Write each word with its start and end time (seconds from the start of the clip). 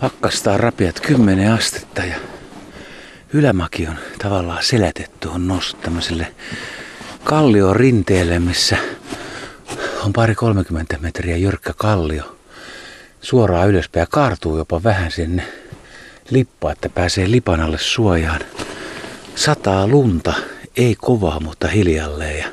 Pakkastaa 0.00 0.56
rapiat 0.56 1.00
10 1.00 1.52
astetta 1.52 2.04
ja 2.04 2.16
ylämäki 3.32 3.86
on 3.86 3.96
tavallaan 4.22 4.62
selätetty, 4.62 5.28
on 5.28 5.48
noussut 5.48 5.80
tämmöiselle 5.80 6.34
kallio 7.24 7.74
rinteelle, 7.74 8.38
missä 8.38 8.76
on 10.04 10.12
pari 10.12 10.34
30 10.34 10.98
metriä 11.00 11.36
jyrkkä 11.36 11.72
kallio. 11.76 12.36
Suoraan 13.20 13.68
ylöspäin 13.68 14.02
ja 14.02 14.06
kaartuu 14.06 14.58
jopa 14.58 14.82
vähän 14.82 15.10
sinne 15.10 15.48
lippaa, 16.30 16.72
että 16.72 16.88
pääsee 16.88 17.30
lipan 17.30 17.60
alle 17.60 17.78
suojaan. 17.78 18.40
Sataa 19.34 19.86
lunta, 19.86 20.34
ei 20.76 20.94
kovaa, 20.94 21.40
mutta 21.40 21.68
hiljalleen 21.68 22.38
ja 22.38 22.46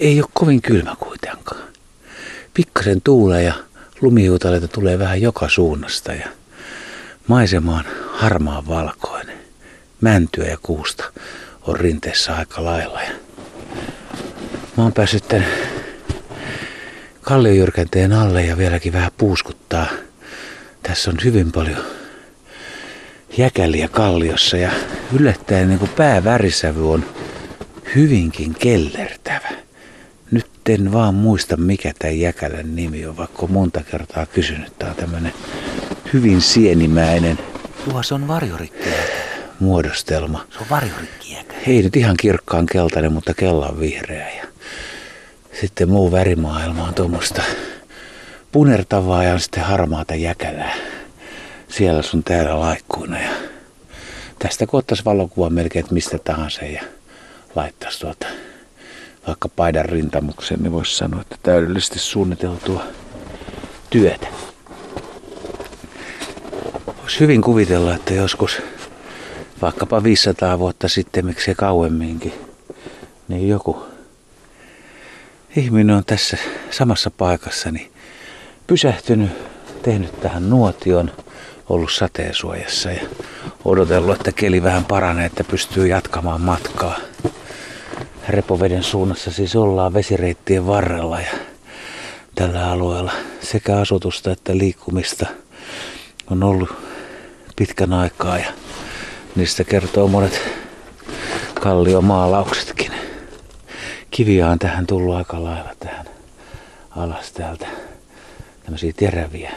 ei 0.00 0.20
ole 0.20 0.30
kovin 0.34 0.62
kylmä 0.62 0.96
kuitenkaan. 1.00 1.62
Pikkasen 2.54 3.00
tuulee 3.00 3.42
ja 3.42 3.54
lumihuutaleita 4.00 4.68
tulee 4.68 4.98
vähän 4.98 5.22
joka 5.22 5.48
suunnasta 5.48 6.12
ja 6.12 6.28
maisema 7.26 7.76
on 7.76 7.84
harmaan 8.12 8.66
valkoinen. 8.66 9.38
Mäntyä 10.00 10.44
ja 10.46 10.58
kuusta 10.62 11.04
on 11.62 11.76
rinteessä 11.76 12.36
aika 12.36 12.64
lailla. 12.64 13.02
Ja 13.02 13.12
mä 14.76 14.82
oon 14.82 14.92
päässyt 14.92 15.28
tän 15.28 15.46
kalliojyrkänteen 17.22 18.12
alle 18.12 18.44
ja 18.44 18.58
vieläkin 18.58 18.92
vähän 18.92 19.10
puuskuttaa. 19.18 19.86
Tässä 20.82 21.10
on 21.10 21.16
hyvin 21.24 21.52
paljon 21.52 21.84
jäkäliä 23.38 23.88
kalliossa 23.88 24.56
ja 24.56 24.70
yllättäen 25.12 25.68
niin 25.68 25.78
kuin 25.78 25.90
päävärisävy 25.96 26.92
on 26.92 27.04
hyvinkin 27.94 28.54
kellertävä. 28.54 29.37
Nyt 30.68 30.80
en 30.80 30.92
vaan 30.92 31.14
muista 31.14 31.56
mikä 31.56 31.92
tämä 31.98 32.12
jäkälän 32.12 32.76
nimi 32.76 33.06
on, 33.06 33.16
vaikka 33.16 33.42
on 33.42 33.52
monta 33.52 33.82
kertaa 33.90 34.26
kysynyt. 34.26 34.72
Tämä 34.78 34.90
on 34.90 34.96
tämmöinen 34.96 35.32
hyvin 36.12 36.40
sienimäinen. 36.40 37.38
Tuo 37.84 38.02
se 38.02 38.14
on 38.14 38.28
varjorikki 38.28 38.88
muodostelma. 39.60 40.46
Se 40.50 40.58
on 40.58 40.66
varjorikki 40.70 41.38
Ei 41.66 41.82
nyt 41.82 41.96
ihan 41.96 42.16
kirkkaan 42.16 42.66
keltainen, 42.66 43.12
mutta 43.12 43.34
kellan 43.34 43.80
vihreä. 43.80 44.30
Ja 44.30 44.44
sitten 45.60 45.88
muu 45.88 46.12
värimaailma 46.12 46.88
on 46.88 46.94
tuommoista 46.94 47.42
punertavaa 48.52 49.24
ja 49.24 49.38
sitten 49.38 49.64
harmaata 49.64 50.14
jäkälää. 50.14 50.74
Siellä 51.68 52.02
sun 52.02 52.24
täällä 52.24 52.60
laikkuina. 52.60 53.20
Ja 53.20 53.30
tästä 54.38 54.66
kun 54.66 54.78
ottaisi 54.78 55.04
valokuva 55.04 55.50
melkein, 55.50 55.84
että 55.84 55.94
mistä 55.94 56.18
tahansa 56.18 56.64
ja 56.64 56.82
laittaisi 57.54 58.00
tuota 58.00 58.26
vaikka 59.28 59.48
paidan 59.48 59.84
rintamukseen, 59.84 60.62
niin 60.62 60.72
voisi 60.72 60.96
sanoa, 60.96 61.20
että 61.20 61.36
täydellisesti 61.42 61.98
suunniteltua 61.98 62.82
työtä. 63.90 64.26
Voisi 67.00 67.20
hyvin 67.20 67.42
kuvitella, 67.42 67.94
että 67.94 68.14
joskus 68.14 68.62
vaikkapa 69.62 70.02
500 70.02 70.58
vuotta 70.58 70.88
sitten, 70.88 71.26
miksei 71.26 71.54
kauemminkin, 71.54 72.32
niin 73.28 73.48
joku 73.48 73.82
ihminen 75.56 75.96
on 75.96 76.04
tässä 76.04 76.36
samassa 76.70 77.10
paikassa 77.10 77.70
niin 77.70 77.92
pysähtynyt, 78.66 79.30
tehnyt 79.82 80.20
tähän 80.20 80.50
nuotion, 80.50 81.10
ollut 81.68 81.92
sateensuojassa 81.92 82.90
ja 82.90 83.00
odotellut, 83.64 84.16
että 84.16 84.32
keli 84.32 84.62
vähän 84.62 84.84
paranee, 84.84 85.26
että 85.26 85.44
pystyy 85.44 85.86
jatkamaan 85.86 86.40
matkaa. 86.40 86.96
Repoveden 88.28 88.82
suunnassa 88.82 89.32
siis 89.32 89.56
ollaan 89.56 89.94
vesireittien 89.94 90.66
varrella 90.66 91.20
ja 91.20 91.30
tällä 92.34 92.70
alueella 92.70 93.12
sekä 93.40 93.76
asutusta 93.76 94.32
että 94.32 94.58
liikkumista 94.58 95.26
on 96.30 96.42
ollut 96.42 96.68
pitkän 97.56 97.92
aikaa 97.92 98.38
ja 98.38 98.52
niistä 99.36 99.64
kertoo 99.64 100.08
monet 100.08 100.40
kalliomaalauksetkin. 101.60 102.92
Kiviä 104.10 104.48
on 104.48 104.58
tähän 104.58 104.86
tullut 104.86 105.14
aika 105.14 105.44
lailla 105.44 105.74
tähän 105.80 106.06
alas 106.90 107.32
täältä. 107.32 107.66
Tämmöisiä 108.62 108.92
teräviä, 108.96 109.52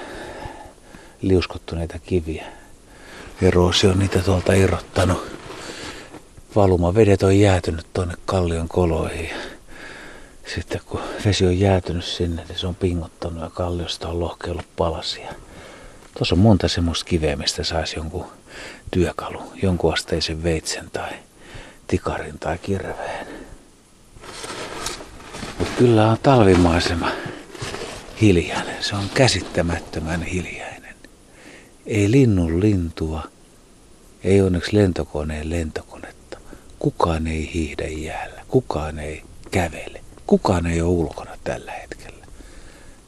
liuskottuneita 1.22 2.00
kiviä. 2.00 2.46
Eroosi 3.42 3.88
on 3.88 4.00
niitä 4.00 4.20
tuolta 4.20 4.54
irrottanut 4.54 5.31
valumavedet 6.56 7.24
on 7.24 7.40
jäätynyt 7.40 7.86
tuonne 7.94 8.14
kallion 8.26 8.68
koloihin. 8.68 9.30
Sitten 10.54 10.82
kun 10.86 11.02
vesi 11.26 11.46
on 11.46 11.60
jäätynyt 11.60 12.06
sinne, 12.06 12.44
niin 12.48 12.60
se 12.60 12.68
on 12.68 12.76
pingottanut 12.76 13.44
ja 13.44 13.50
kalliosta 13.50 14.08
on 14.08 14.20
lohkeillut 14.20 14.66
palasia. 14.78 15.34
Tuossa 16.18 16.36
on 16.36 16.40
monta 16.40 16.68
semmoista 16.68 17.06
kiveä, 17.06 17.36
mistä 17.36 17.64
saisi 17.64 17.96
jonkun 17.96 18.26
työkalu, 18.92 19.42
jonkun 19.64 19.94
asteisen 19.94 20.44
veitsen 20.44 20.92
tai 20.92 21.10
tikarin 21.88 22.40
tai 22.40 22.58
kirveen. 22.58 23.28
Mutta 25.60 25.74
kyllä 25.78 26.12
on 26.12 26.18
talvimaisema 26.24 27.12
hiljainen. 28.22 28.84
Se 28.84 28.96
on 28.96 29.10
käsittämättömän 29.14 30.24
hiljainen. 30.24 30.96
Ei 31.86 32.12
linnun 32.12 32.60
lintua, 32.60 33.24
ei 34.24 34.42
onneksi 34.42 34.78
lentokoneen 34.78 35.50
lentokone 35.50 35.91
Kukaan 36.82 37.28
ei 37.28 37.54
hiihdä 37.54 37.88
jäällä, 37.88 38.42
kukaan 38.48 39.00
ei 39.00 39.24
kävele, 39.52 40.02
kukaan 40.28 40.66
ei 40.66 40.82
ole 40.82 40.90
ulkona 40.90 41.38
tällä 41.44 41.72
hetkellä. 41.72 42.26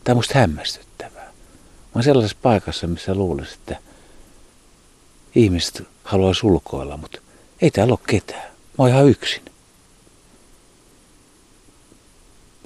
Tämä 0.04 0.14
on 0.14 0.18
musta 0.18 0.40
hämmästyttävää. 0.40 1.26
Mä 1.26 1.92
oon 1.96 2.04
sellaisessa 2.04 2.38
paikassa, 2.42 2.88
missä 2.88 3.16
luulisin, 3.16 3.54
että 3.54 3.78
ihmiset 5.36 5.84
haluaa 6.04 6.34
sulkoilla, 6.34 6.98
mutta 6.98 7.20
ei 7.62 7.72
täällä 7.72 7.92
ole 7.92 8.00
ketään. 8.08 8.44
Mä 8.44 8.76
oon 8.78 8.90
ihan 8.90 9.08
yksin. 9.08 9.44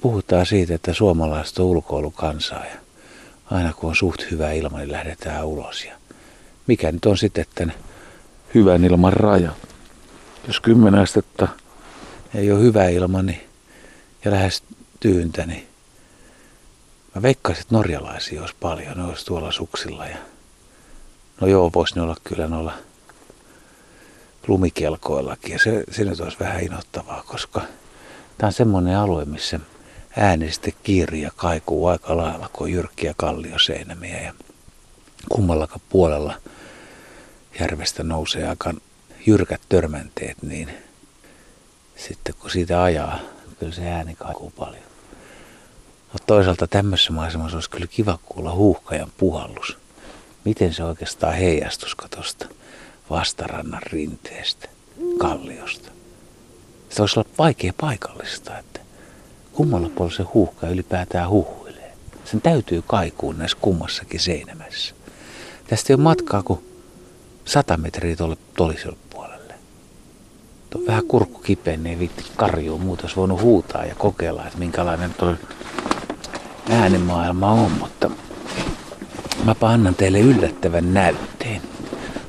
Puhutaan 0.02 0.46
siitä, 0.46 0.74
että 0.74 0.94
suomalaiset 0.94 1.58
on 1.58 1.66
ulkoilukansaa 1.66 2.64
ja 2.64 2.76
aina 3.50 3.72
kun 3.72 3.90
on 3.90 3.96
suht 3.96 4.30
hyvä 4.30 4.52
ilma, 4.52 4.78
niin 4.78 4.92
lähdetään 4.92 5.46
ulos. 5.46 5.84
Ja 5.84 5.94
mikä 6.66 6.92
nyt 6.92 7.06
on 7.06 7.18
sitten 7.18 7.46
tämän 7.54 7.74
hyvän 8.54 8.84
ilman 8.84 9.12
raja? 9.12 9.52
Jos 10.46 10.60
kymmenen 10.60 11.00
astetta 11.00 11.48
ei 12.34 12.52
ole 12.52 12.60
hyvä 12.60 12.88
ilma 12.88 13.22
niin, 13.22 13.40
ja 14.24 14.30
lähes 14.30 14.62
tyyntä, 15.00 15.46
niin 15.46 15.68
mä 17.14 17.22
veikkaisin, 17.22 17.62
että 17.62 17.74
norjalaisia 17.74 18.40
olisi 18.40 18.54
paljon, 18.60 18.96
ne 18.96 19.04
olisi 19.04 19.26
tuolla 19.26 19.52
suksilla. 19.52 20.06
Ja... 20.06 20.16
No 21.40 21.46
joo, 21.46 21.70
voisi 21.74 21.94
ne 21.94 22.02
olla 22.02 22.16
kyllä 22.24 22.46
noilla 22.46 22.72
lumikelkoillakin 24.46 25.52
ja 25.52 25.58
se, 25.58 25.84
se 25.90 26.04
nyt 26.04 26.20
olisi 26.20 26.38
vähän 26.40 26.62
inottavaa, 26.62 27.22
koska 27.26 27.60
tämä 28.38 28.48
on 28.48 28.52
semmoinen 28.52 28.96
alue, 28.96 29.24
missä 29.24 29.60
ääni 30.16 30.52
sitten 30.52 30.72
kiiri 30.82 31.22
ja 31.22 31.30
kaikuu 31.36 31.86
aika 31.86 32.16
lailla, 32.16 32.50
kun 32.52 32.64
on 32.64 32.72
jyrkkiä 32.72 33.14
kallioseinämiä 33.16 34.22
ja 34.22 34.34
kummallakaan 35.28 35.80
puolella 35.88 36.34
järvestä 37.60 38.02
nousee 38.02 38.48
aika 38.48 38.74
jyrkät 39.26 39.60
törmänteet, 39.68 40.42
niin 40.42 40.70
sitten 41.96 42.34
kun 42.38 42.50
siitä 42.50 42.82
ajaa, 42.82 43.18
kyllä 43.58 43.72
se 43.72 43.88
ääni 43.90 44.14
kaikuu 44.14 44.50
paljon. 44.50 44.82
Mutta 46.12 46.26
toisaalta 46.26 46.66
tämmöisessä 46.66 47.12
maisemassa 47.12 47.56
olisi 47.56 47.70
kyllä 47.70 47.86
kiva 47.86 48.18
kuulla 48.24 48.52
huuhkajan 48.54 49.12
puhallus. 49.18 49.78
Miten 50.44 50.74
se 50.74 50.84
oikeastaan 50.84 51.34
heijastus 51.34 51.96
tuosta 52.10 52.48
vastarannan 53.10 53.82
rinteestä, 53.82 54.68
kalliosta. 55.18 55.90
Se 56.90 57.02
olisi 57.02 57.20
olla 57.20 57.30
vaikea 57.38 57.72
paikallista, 57.80 58.58
että 58.58 58.80
kummalla 59.52 59.88
puolella 59.88 60.16
se 60.16 60.22
huuhka 60.22 60.68
ylipäätään 60.68 61.30
huhuilee. 61.30 61.92
Sen 62.24 62.40
täytyy 62.40 62.82
kaikuun 62.86 63.38
näissä 63.38 63.58
kummassakin 63.60 64.20
seinämässä. 64.20 64.94
Tästä 65.66 65.92
ei 65.92 65.94
ole 65.94 66.02
matkaa 66.02 66.42
kuin 66.42 66.67
100 67.48 67.76
metriä 67.76 68.16
tuolle 68.16 68.36
toliselle 68.56 68.96
Tuo 70.70 70.82
vähän 70.86 71.04
kurkku 71.04 71.38
kipeä, 71.38 71.76
niin 71.76 71.86
ei 71.86 71.98
viitti 71.98 72.24
karjuu. 72.36 72.78
Muuta 72.78 73.02
olisi 73.02 73.16
voinut 73.16 73.40
huutaa 73.40 73.84
ja 73.84 73.94
kokeilla, 73.94 74.46
että 74.46 74.58
minkälainen 74.58 75.14
tuo 75.14 75.34
äänimaailma 76.70 77.50
on, 77.50 77.72
mutta 77.72 78.10
mä 79.44 79.54
annan 79.62 79.94
teille 79.94 80.20
yllättävän 80.20 80.94
näytteen. 80.94 81.62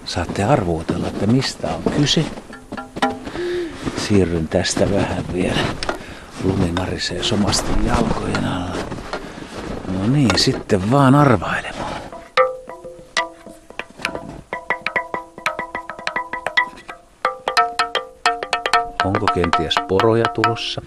Saatte 0.05 0.43
arvuutella, 0.43 1.07
että 1.07 1.27
mistä 1.27 1.67
on 1.67 1.93
kyse. 1.93 2.25
Siirryn 3.97 4.47
tästä 4.47 4.91
vähän 4.91 5.25
vielä. 5.33 5.59
Lumi 6.43 6.71
narisee 6.71 7.23
somasti 7.23 7.71
jalkojen 7.85 8.45
alla. 8.45 8.77
No 9.87 10.07
niin, 10.07 10.39
sitten 10.39 10.91
vaan 10.91 11.15
arvailemaan. 11.15 11.68
Kenties 19.41 19.75
poroja 19.87 20.25
tulossa? 20.25 20.81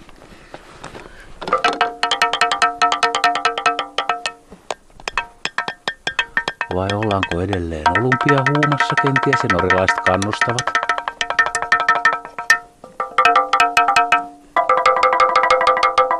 Vai 6.74 6.88
ollaanko 6.94 7.40
edelleen 7.40 7.84
olympiahuumassa 7.98 8.94
kenties 9.02 9.40
ja 9.42 9.48
norilaiset 9.52 10.00
kannustavat? 10.06 10.66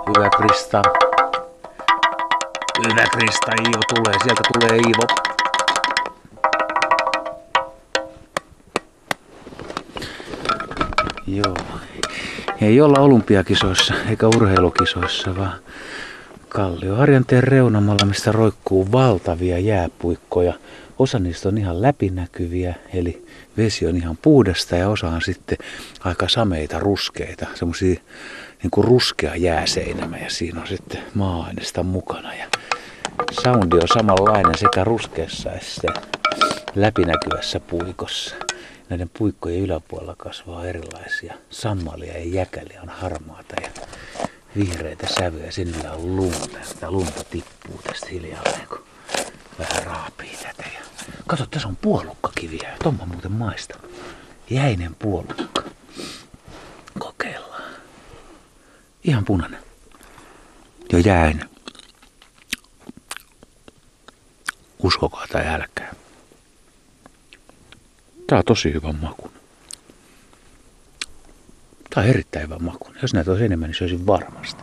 Hyvä 0.08 0.29
Krista. 0.37 0.82
Hyvä 2.88 3.05
Krista, 3.12 3.52
Iivo 3.62 3.81
tulee. 3.94 4.19
Sieltä 4.23 4.43
tulee 4.52 4.76
Iivo. 4.76 5.06
Joo. 11.26 11.56
Ei 12.61 12.81
olla 12.81 13.01
olympiakisoissa 13.01 13.95
eikä 14.11 14.27
urheilukisoissa, 14.27 15.37
vaan 15.37 15.59
Kallioharjanteen 16.49 17.45
reunamalla, 17.45 18.07
mistä 18.07 18.33
roikkuu 18.33 18.93
valtavia 18.93 19.59
jääpuikkoja. 19.59 20.55
Osa 20.99 21.19
niistä 21.19 21.49
on 21.49 21.59
ihan 21.59 21.83
läpinäkyviä, 21.83 22.75
eli 22.95 23.27
vesi 23.57 23.87
on 23.87 23.97
ihan 23.97 24.19
puhdasta 24.23 24.77
ja 24.77 24.89
osa 24.89 25.09
on 25.09 25.23
sitten 25.23 25.59
aika 26.01 26.29
sameita, 26.29 26.79
ruskeita, 26.79 27.47
semmoisia 27.55 28.01
niin 28.63 28.71
kuin 28.71 28.85
ruskea 28.85 29.37
jääseinämä 29.37 30.19
ja 30.19 30.31
siinä 30.31 30.61
on 30.61 30.67
sitten 30.67 31.03
maa-aineista 31.15 31.83
mukana. 31.83 32.35
Ja 32.35 32.47
soundi 33.43 33.77
on 33.77 33.89
samanlainen 33.95 34.59
sekä 34.59 34.85
ruskeassa 34.85 35.51
että 35.53 36.01
läpinäkyvässä 36.75 37.61
puikossa. 37.61 38.37
Näiden 38.93 39.11
puikkojen 39.19 39.61
yläpuolella 39.61 40.15
kasvaa 40.19 40.67
erilaisia 40.67 41.35
sammalia 41.50 42.19
ja 42.19 42.25
jäkäliä 42.25 42.83
on 42.83 42.89
harmaata 42.89 43.55
ja 43.62 43.69
vihreitä 44.56 45.06
sävyjä. 45.19 45.50
Sinillä 45.50 45.93
on 45.93 46.17
lunta 46.17 46.59
ja 46.81 46.91
lunta 46.91 47.25
tippuu 47.25 47.81
tästä 47.83 48.06
hiljalleen, 48.11 48.69
kun 48.69 48.85
vähän 49.59 49.83
raapii 49.85 50.37
tätä. 50.43 50.65
Ja 50.75 50.81
kato, 51.27 51.47
tässä 51.47 51.69
on 51.69 51.77
puolukkakiviä. 51.77 52.77
Tomma 52.83 53.06
muuten 53.06 53.33
maista. 53.33 53.79
Jäinen 54.50 54.94
puolukka. 54.94 55.62
Kokeillaan. 56.99 57.73
Ihan 59.05 59.25
punainen. 59.25 59.61
Jo 60.93 60.99
jäinen. 60.99 61.49
Uskokaa 64.83 65.27
tai 65.33 65.47
älkää. 65.47 65.94
Tää 68.32 68.38
on 68.38 68.44
tosi 68.44 68.73
hyvä 68.75 68.93
maku. 68.93 69.31
Tää 71.90 72.02
on 72.02 72.11
erittäin 72.11 72.44
hyvä 72.44 72.58
maku. 72.58 72.88
Jos 73.02 73.14
näitä 73.14 73.31
olisi 73.31 73.44
enemmän, 73.44 73.69
niin 73.70 73.79
söisin 73.79 74.06
varmasti. 74.06 74.62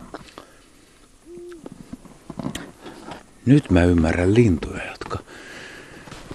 Nyt 3.46 3.70
mä 3.70 3.84
ymmärrän 3.84 4.34
lintuja, 4.34 4.86
jotka 4.90 5.18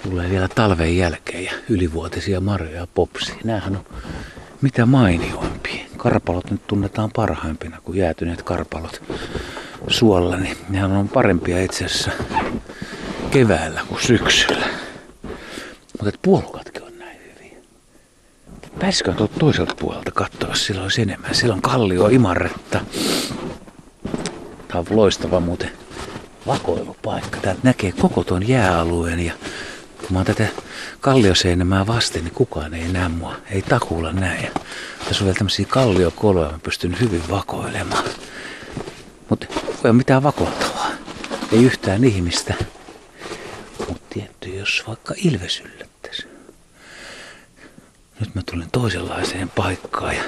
tulee 0.04 0.30
vielä 0.30 0.48
talven 0.48 0.98
jälkeen 0.98 1.44
ja 1.44 1.52
ylivuotisia 1.70 2.42
marjoja 2.42 2.76
ja 2.76 2.88
popsia. 2.94 3.36
Nämähän 3.44 3.76
on 3.76 3.86
mitä 4.62 4.86
mainioimpia. 4.86 5.86
Karpalot 5.98 6.52
nyt 6.52 6.68
tunnetaan 6.68 7.12
parhaimpina 7.16 7.82
kuin 7.82 7.98
jäätyneet 7.98 8.42
karpalot 8.44 9.04
suolla, 9.88 10.38
niin 10.38 10.58
nehän 10.70 10.92
on 10.92 11.10
parempia 11.10 11.64
itse 11.64 11.86
asiassa 11.86 12.12
keväällä 13.32 13.82
kuin 13.88 14.02
syksyllä. 14.02 14.68
Mutta 16.02 16.18
hyviä. 16.22 16.55
Pääsikö 18.86 19.14
tuolta 19.14 19.40
toiselta 19.40 19.76
puolelta 19.80 20.12
katsoa, 20.12 20.56
sillä 20.56 20.84
olisi 20.84 21.02
enemmän. 21.02 21.36
Siellä 21.36 21.56
on 21.56 21.62
kallio 21.62 22.08
imarretta. 22.08 22.80
Tämä 24.68 24.80
on 24.80 24.86
loistava 24.90 25.40
muuten 25.40 25.72
vakoilupaikka. 26.48 27.40
Täältä 27.42 27.62
näkee 27.64 27.92
koko 27.92 28.24
tuon 28.24 28.48
jääalueen 28.48 29.20
ja 29.20 29.34
kun 29.98 30.08
mä 30.10 30.20
oon 30.20 30.26
tätä 30.26 30.48
kallioseinämää 31.00 31.88
vasten, 31.88 32.24
niin 32.24 32.34
kukaan 32.34 32.74
ei 32.74 32.88
näe 32.88 33.10
mua. 33.10 33.36
Ei 33.52 33.62
takuulla 33.62 34.12
näe. 34.12 34.52
Tässä 35.08 35.24
on 35.24 35.26
vielä 35.26 35.38
tämmöisiä 35.38 35.66
kalliokoloja, 35.70 36.52
mä 36.52 36.60
pystyn 36.64 37.00
hyvin 37.00 37.24
vakoilemaan. 37.30 38.06
Mutta 39.30 39.48
ei 39.52 39.80
ole 39.84 39.94
mitään 39.94 40.24
vakoiltavaa. 40.24 40.92
Ei 41.52 41.64
yhtään 41.64 42.04
ihmistä. 42.04 42.54
Mutta 43.80 44.04
tietty, 44.10 44.50
jos 44.50 44.84
vaikka 44.88 45.14
ilves 45.18 45.60
yllättäisi. 45.60 45.85
Nyt 48.20 48.36
mä 48.36 48.42
tulin 48.52 48.68
toisenlaiseen 48.72 49.50
paikkaan 49.50 50.16
ja 50.16 50.24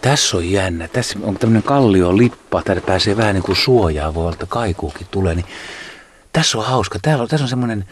tässä 0.00 0.36
on 0.36 0.50
jännä. 0.50 0.88
Tässä 0.88 1.18
on 1.22 1.36
tämmöinen 1.38 1.62
kalliolippa. 1.62 2.62
Täällä 2.62 2.82
pääsee 2.86 3.16
vähän 3.16 3.34
niin 3.34 3.42
kuin 3.42 3.56
suojaa, 3.56 4.14
voi 4.14 4.22
olla, 4.22 4.32
että 4.32 4.46
kaikuukin 4.46 5.06
tulee. 5.10 5.34
Niin 5.34 5.46
tässä 6.32 6.58
on 6.58 6.64
hauska. 6.64 6.98
Täällä 7.02 7.22
on, 7.22 7.28
tässä 7.28 7.44
on 7.44 7.48
semmoinen 7.48 7.84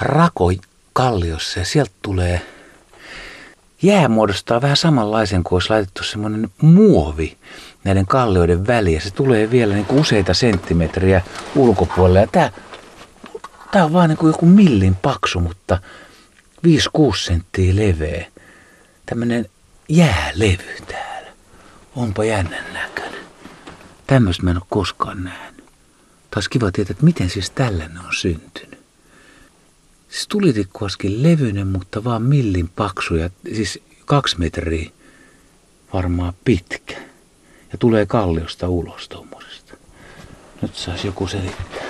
rako 0.00 0.52
kalliossa 0.92 1.58
ja 1.58 1.64
sieltä 1.64 1.92
tulee 2.02 2.42
jää 3.82 4.08
muodostaa 4.08 4.62
vähän 4.62 4.76
samanlaisen 4.76 5.44
kuin 5.44 5.56
olisi 5.56 5.70
laitettu 5.70 6.04
semmoinen 6.04 6.48
muovi 6.60 7.36
näiden 7.84 8.06
kallioiden 8.06 8.66
väliä. 8.66 9.00
Se 9.00 9.10
tulee 9.10 9.50
vielä 9.50 9.74
niin 9.74 9.86
kuin 9.86 10.00
useita 10.00 10.34
senttimetriä 10.34 11.22
ulkopuolelle. 11.56 12.20
Ja 12.20 12.26
tää, 12.26 12.52
tää 13.72 13.84
on 13.84 13.92
vaan 13.92 14.08
niin 14.08 14.18
kuin 14.18 14.30
joku 14.30 14.46
millin 14.46 14.94
paksu, 14.94 15.40
mutta 15.40 15.78
5-6 16.66 16.68
senttiä 17.16 17.76
leveä. 17.76 18.26
Tämmönen 19.06 19.46
jäälevy 19.88 20.76
täällä. 20.88 21.28
Onpa 21.96 22.24
jännän 22.24 22.72
näköinen. 22.72 23.20
Tämmöistä 24.06 24.42
mä 24.42 24.50
en 24.50 24.56
ole 24.56 24.66
koskaan 24.70 25.24
nähnyt. 25.24 25.64
Taas 26.30 26.48
kiva 26.48 26.72
tietää, 26.72 26.92
että 26.92 27.04
miten 27.04 27.30
siis 27.30 27.50
tällainen 27.50 27.98
on 27.98 28.14
syntynyt. 28.18 28.82
Siis 30.08 30.28
tulitikku 30.28 30.84
olisikin 30.84 31.22
levyinen, 31.22 31.66
mutta 31.66 32.04
vaan 32.04 32.22
millin 32.22 32.68
paksu 32.68 33.14
ja 33.14 33.30
siis 33.54 33.78
kaksi 34.04 34.38
metriä 34.38 34.90
varmaan 35.92 36.34
pitkä. 36.44 36.96
Ja 37.72 37.78
tulee 37.78 38.06
kalliosta 38.06 38.68
ulos 38.68 39.08
tuommoisesta. 39.08 39.74
Nyt 40.62 40.74
saisi 40.74 41.06
joku 41.06 41.26
selittää. 41.26 41.82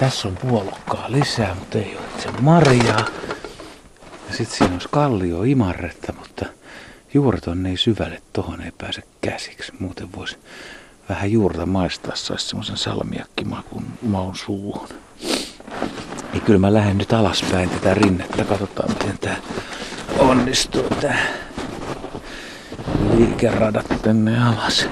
Tässä 0.00 0.28
on 0.28 0.36
puolukkaa 0.36 1.12
lisää, 1.12 1.54
mutta 1.54 1.78
ei 1.78 1.96
ole 1.96 2.06
itse 2.16 2.30
marjaa. 2.40 3.04
Ja 4.30 4.36
sitten 4.36 4.58
siinä 4.58 4.72
olisi 4.72 4.88
kallio 4.90 5.42
imarretta, 5.42 6.12
mutta 6.18 6.46
juuret 7.14 7.46
on 7.46 7.62
niin 7.62 7.78
syvälle, 7.78 8.22
tohon 8.32 8.62
ei 8.62 8.72
pääse 8.78 9.02
käsiksi. 9.20 9.72
Muuten 9.78 10.08
voisi 10.16 10.36
vähän 11.08 11.32
juurta 11.32 11.66
maistaa, 11.66 12.16
saisi 12.16 12.46
semmoisen 12.46 12.76
salmiakkimakun 12.76 13.84
maun 14.02 14.36
suuhun. 14.36 14.88
Niin 16.32 16.42
kyllä 16.44 16.58
mä 16.58 16.74
lähden 16.74 16.98
nyt 16.98 17.12
alaspäin 17.12 17.70
tätä 17.70 17.94
rinnettä. 17.94 18.44
Katsotaan 18.44 18.88
miten 18.88 19.18
tää 19.18 19.36
onnistuu 20.18 20.88
tää 21.00 21.26
liikeradat 23.16 23.86
tänne 24.02 24.44
alas. 24.44 24.88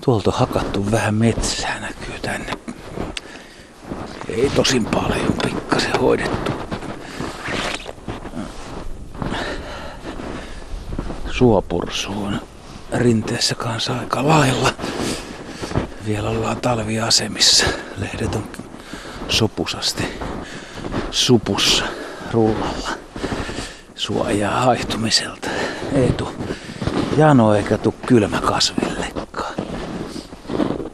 Tuolta 0.00 0.30
on 0.30 0.36
hakattu 0.38 0.90
vähän 0.90 1.14
metsää 1.14 1.80
näkyy 1.80 2.18
tänne. 2.22 2.52
Ei 4.28 4.50
tosin 4.56 4.84
paljon, 4.84 5.34
pikkasen 5.44 6.00
hoidettu. 6.00 6.55
Suopursu 11.38 12.12
on 12.12 12.40
rinteessä 12.92 13.54
kanssa 13.54 13.98
aika 13.98 14.28
lailla. 14.28 14.72
Vielä 16.06 16.28
ollaan 16.30 16.56
talviasemissa. 16.56 17.66
Lehdet 17.96 18.34
on 18.34 18.44
sopusasti 19.28 20.04
supussa 21.10 21.84
rullalla. 22.32 22.88
Suojaa 23.94 24.60
haihtumiselta. 24.60 25.48
Ei 25.92 26.12
tuu 26.12 26.32
jano 27.16 27.54
eikä 27.54 27.78
tuu 27.78 27.94
kylmä 28.06 28.40
kasvillekaan. 28.40 29.54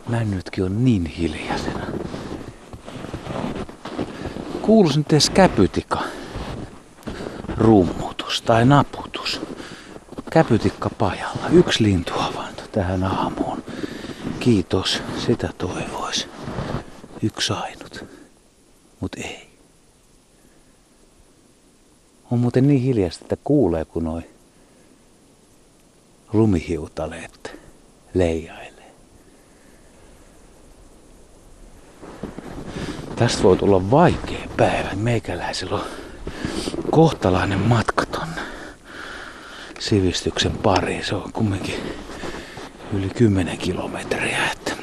Männytkin 0.09 0.65
on 0.65 0.85
niin 0.85 1.07
hiljaisena. 1.07 1.87
Kuuluisi 4.63 4.99
nyt 4.99 5.13
edes 5.13 5.31
käpytika. 5.31 6.03
Rummutus 7.57 8.43
tai 8.43 8.65
naputus. 8.65 9.12
Käpytikka 10.33 10.91
pajalla. 10.91 11.49
Yksi 11.53 11.83
lintuhavainto 11.83 12.63
tähän 12.73 13.05
aamuun. 13.05 13.63
Kiitos, 14.41 15.03
sitä 15.27 15.51
toivois. 15.59 16.29
Yksi 17.23 17.53
ainut. 17.53 18.05
Mut 19.01 19.15
ei. 19.15 19.49
On 22.31 22.39
muuten 22.39 22.69
niin 22.69 22.81
hiljasta, 22.81 23.25
että 23.25 23.37
kuulee 23.45 23.85
kun 23.85 24.05
noi 24.05 24.23
lumihiutaleet 26.33 27.61
leijailee. 28.15 28.93
Tästä 33.17 33.43
voi 33.43 33.57
tulla 33.57 33.91
vaikea 33.91 34.49
päivä. 34.57 34.91
Meikäläisellä 34.95 35.77
on 35.77 35.87
kohtalainen 36.91 37.61
matka 37.61 38.02
sivistyksen 39.83 40.53
pariin. 40.53 41.05
Se 41.05 41.15
on 41.15 41.33
kumminkin 41.33 41.75
yli 42.93 43.11
10 43.11 43.59
kilometriä. 43.59 44.39
Että 44.53 44.77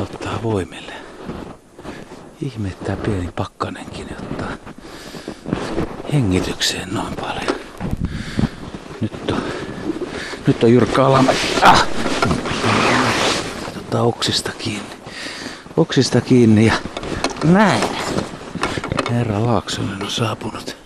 ottaa 0.00 0.42
voimille. 0.42 0.92
Ihmettää 2.42 2.96
pieni 2.96 3.28
pakkanenkin 3.36 4.06
ottaa 4.20 4.50
hengitykseen 6.12 6.88
noin 6.94 7.16
paljon. 7.16 7.60
Nyt 9.00 9.30
on, 9.30 9.42
nyt 10.46 10.64
on 10.64 10.72
jyrkkä 10.72 11.06
alamäki. 11.06 11.38
Ah! 11.62 11.86
Oksista 13.94 14.52
kiinni. 14.58 14.96
Oksista 15.76 16.20
kiinni 16.20 16.66
ja 16.66 16.74
näin. 17.44 17.82
Herra 19.10 19.46
Laaksonen 19.46 20.02
on 20.02 20.10
saapunut 20.10 20.79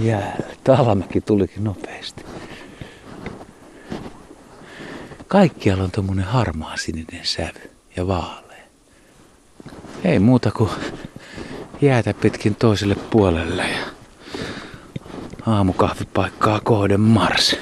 jäälle. 0.00 0.56
Alamäki 0.78 1.20
tulikin 1.20 1.64
nopeasti. 1.64 2.24
Kaikkialla 5.28 5.84
on 5.84 5.90
tommonen 5.90 6.24
harmaa 6.24 6.76
sininen 6.76 7.20
sävy 7.22 7.70
ja 7.96 8.06
vaalea. 8.06 8.56
Ei 10.04 10.18
muuta 10.18 10.50
kuin 10.50 10.70
jäätä 11.82 12.14
pitkin 12.14 12.54
toiselle 12.54 12.94
puolelle 12.94 13.62
ja 13.62 13.86
aamukahvipaikkaa 15.46 16.60
kohden 16.60 17.00
Mars. 17.00 17.56